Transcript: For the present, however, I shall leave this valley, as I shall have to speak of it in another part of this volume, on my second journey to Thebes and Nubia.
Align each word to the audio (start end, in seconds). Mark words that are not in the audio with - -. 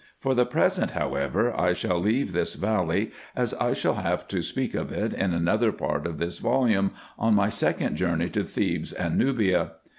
For 0.19 0.33
the 0.33 0.47
present, 0.47 0.89
however, 0.97 1.53
I 1.55 1.73
shall 1.73 1.99
leave 1.99 2.31
this 2.31 2.55
valley, 2.55 3.11
as 3.35 3.53
I 3.53 3.73
shall 3.73 3.93
have 3.93 4.27
to 4.29 4.41
speak 4.41 4.73
of 4.73 4.91
it 4.91 5.13
in 5.13 5.31
another 5.31 5.71
part 5.71 6.07
of 6.07 6.17
this 6.17 6.39
volume, 6.39 6.89
on 7.19 7.35
my 7.35 7.49
second 7.49 7.97
journey 7.97 8.29
to 8.31 8.43
Thebes 8.43 8.93
and 8.93 9.15
Nubia. 9.15 9.73